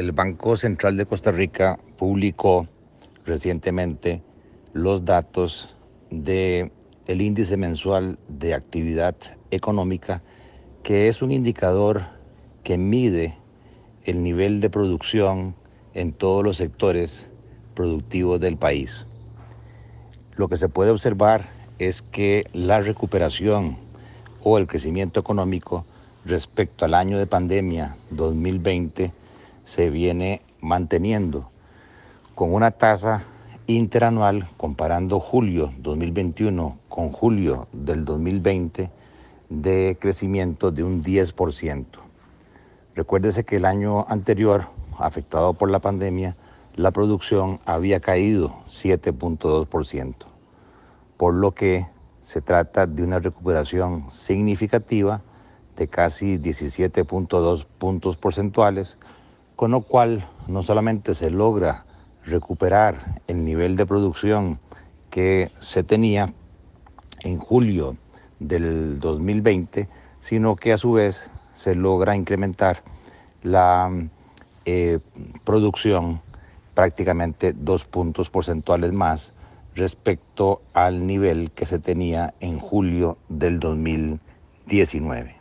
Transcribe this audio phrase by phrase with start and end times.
[0.00, 2.66] el Banco Central de Costa Rica publicó
[3.26, 4.22] recientemente
[4.72, 5.76] los datos
[6.10, 6.72] de
[7.06, 9.14] el índice mensual de actividad
[9.50, 10.22] económica,
[10.82, 12.04] que es un indicador
[12.64, 13.36] que mide
[14.04, 15.54] el nivel de producción
[15.92, 17.28] en todos los sectores
[17.74, 19.04] productivos del país.
[20.34, 23.76] Lo que se puede observar es que la recuperación
[24.42, 25.84] o el crecimiento económico
[26.24, 29.19] respecto al año de pandemia 2020
[29.70, 31.48] se viene manteniendo
[32.34, 33.22] con una tasa
[33.68, 38.90] interanual comparando julio 2021 con julio del 2020
[39.48, 41.84] de crecimiento de un 10%.
[42.96, 44.66] Recuérdese que el año anterior,
[44.98, 46.34] afectado por la pandemia,
[46.74, 50.14] la producción había caído 7.2%,
[51.16, 51.86] por lo que
[52.20, 55.22] se trata de una recuperación significativa
[55.76, 58.98] de casi 17.2 puntos porcentuales,
[59.60, 61.84] con lo cual no solamente se logra
[62.24, 64.58] recuperar el nivel de producción
[65.10, 66.32] que se tenía
[67.24, 67.98] en julio
[68.38, 69.86] del 2020,
[70.22, 72.82] sino que a su vez se logra incrementar
[73.42, 73.90] la
[74.64, 74.98] eh,
[75.44, 76.22] producción
[76.72, 79.34] prácticamente dos puntos porcentuales más
[79.74, 85.36] respecto al nivel que se tenía en julio del 2019.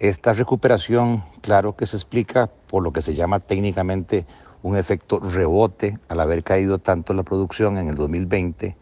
[0.00, 4.24] Esta recuperación, claro que se explica por lo que se llama técnicamente
[4.62, 8.76] un efecto rebote al haber caído tanto la producción en el 2020,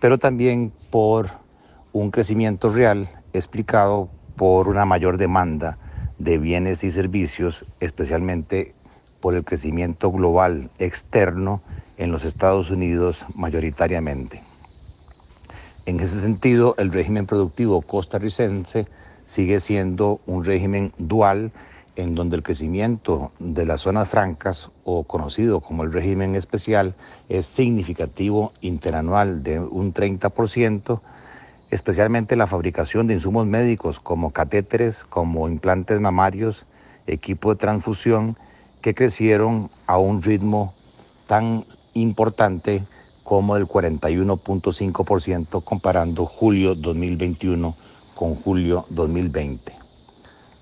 [0.00, 1.28] pero también por
[1.92, 5.78] un crecimiento real explicado por una mayor demanda
[6.18, 8.74] de bienes y servicios, especialmente
[9.20, 11.60] por el crecimiento global externo
[11.98, 14.42] en los Estados Unidos mayoritariamente.
[15.86, 18.86] En ese sentido, el régimen productivo costarricense
[19.26, 21.52] sigue siendo un régimen dual
[21.96, 26.94] en donde el crecimiento de las zonas francas, o conocido como el régimen especial,
[27.28, 31.00] es significativo interanual de un 30%,
[31.70, 36.66] especialmente la fabricación de insumos médicos como catéteres, como implantes mamarios,
[37.06, 38.36] equipo de transfusión,
[38.80, 40.74] que crecieron a un ritmo
[41.26, 41.64] tan
[41.94, 42.82] importante
[43.22, 47.74] como el 41.5% comparando julio 2021
[48.14, 49.83] con julio 2020.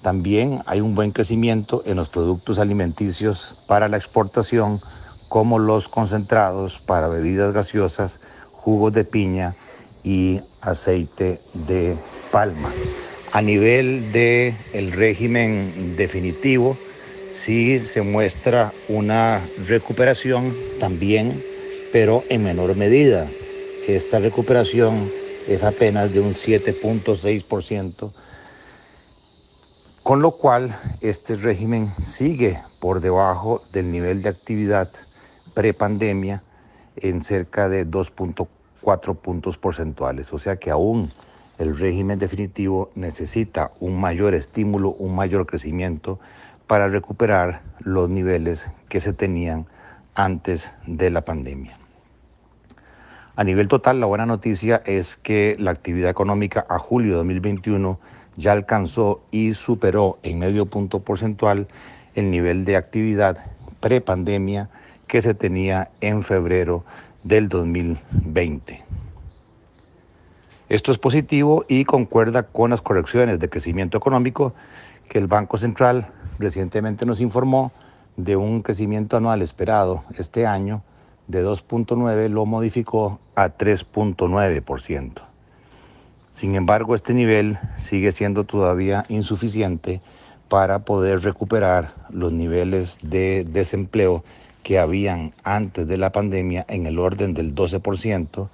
[0.03, 4.81] También hay un buen crecimiento en los productos alimenticios para la exportación,
[5.29, 8.21] como los concentrados para bebidas gaseosas,
[8.51, 9.55] jugos de piña
[10.03, 11.97] y aceite de
[12.33, 12.73] palma.
[13.31, 16.77] A nivel del el régimen definitivo,
[17.29, 21.43] sí se muestra una recuperación también,
[21.93, 23.29] pero en menor medida.
[23.87, 25.09] Esta recuperación
[25.49, 28.11] es apenas de un 7.6%
[30.03, 34.91] con lo cual este régimen sigue por debajo del nivel de actividad
[35.55, 36.43] prepandemia
[36.97, 40.33] en cerca de 2.4 puntos porcentuales.
[40.33, 41.11] O sea que aún
[41.59, 46.19] el régimen definitivo necesita un mayor estímulo, un mayor crecimiento
[46.67, 49.67] para recuperar los niveles que se tenían
[50.15, 51.79] antes de la pandemia.
[53.37, 57.99] A nivel total, la buena noticia es que la actividad económica a julio de 2021
[58.37, 61.69] ya alcanzó y superó en medio punto porcentual
[62.15, 63.39] el nivel de actividad
[63.81, 64.71] prepandemia
[65.07, 66.85] que se tenía en febrero
[67.23, 68.83] del 2020.
[70.69, 74.55] Esto es positivo y concuerda con las correcciones de crecimiento económico
[75.09, 76.07] que el Banco Central
[76.39, 77.73] recientemente nos informó
[78.17, 80.83] de un crecimiento anual esperado este año
[81.29, 85.32] de 2.9 lo modificó a 3.9%.
[86.35, 90.01] Sin embargo, este nivel sigue siendo todavía insuficiente
[90.49, 94.25] para poder recuperar los niveles de desempleo
[94.63, 98.49] que habían antes de la pandemia en el orden del 12%.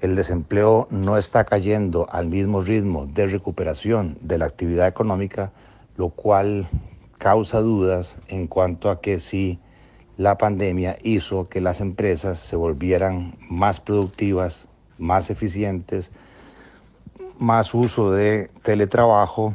[0.00, 5.52] El desempleo no está cayendo al mismo ritmo de recuperación de la actividad económica,
[5.96, 6.68] lo cual
[7.18, 9.58] causa dudas en cuanto a que si
[10.16, 14.68] la pandemia hizo que las empresas se volvieran más productivas,
[14.98, 16.12] más eficientes,
[17.38, 19.54] más uso de teletrabajo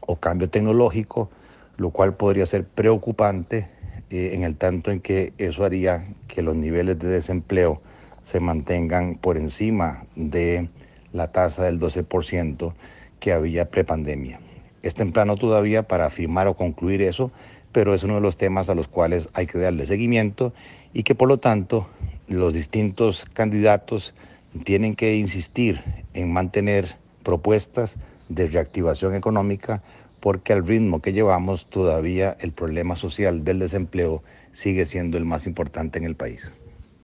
[0.00, 1.30] o cambio tecnológico,
[1.76, 3.68] lo cual podría ser preocupante
[4.10, 7.80] eh, en el tanto en que eso haría que los niveles de desempleo
[8.22, 10.68] se mantengan por encima de
[11.12, 12.72] la tasa del 12%
[13.20, 14.40] que había prepandemia.
[14.82, 17.30] Es temprano todavía para afirmar o concluir eso,
[17.72, 20.52] pero es uno de los temas a los cuales hay que darle seguimiento
[20.92, 21.86] y que por lo tanto
[22.28, 24.14] los distintos candidatos
[24.64, 25.82] tienen que insistir
[26.14, 27.96] en mantener propuestas
[28.28, 29.82] de reactivación económica
[30.20, 34.22] porque al ritmo que llevamos todavía el problema social del desempleo
[34.52, 36.52] sigue siendo el más importante en el país.